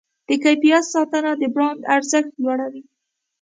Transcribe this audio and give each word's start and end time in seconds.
د 0.27 0.29
کیفیت 0.43 0.83
ساتنه 0.93 1.31
د 1.41 1.43
برانډ 1.53 1.79
ارزښت 1.95 2.31
لوړوي. 2.43 2.83